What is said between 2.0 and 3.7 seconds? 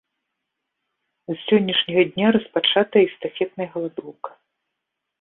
дня распачатая эстафетная